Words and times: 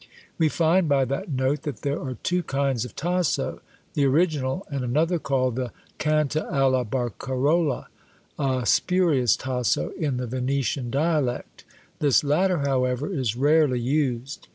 We 0.39 0.49
find 0.49 0.89
by 0.89 1.05
that 1.05 1.29
note 1.29 1.61
that 1.61 1.83
there 1.83 2.01
are 2.01 2.15
two 2.23 2.41
kinds 2.41 2.85
of 2.85 2.95
Tasso; 2.95 3.61
the 3.93 4.03
original, 4.07 4.65
and 4.71 4.83
another 4.83 5.19
called 5.19 5.55
the 5.55 5.71
"Canta 5.99 6.43
alla 6.51 6.83
Barcarola," 6.83 7.85
a 8.39 8.65
spurious 8.65 9.35
Tasso 9.35 9.89
in 9.91 10.17
the 10.17 10.25
Venetian 10.25 10.89
dialect: 10.89 11.65
this 11.99 12.23
latter, 12.23 12.61
however, 12.67 13.13
is 13.13 13.35
rarely 13.35 13.79
used. 13.79 14.47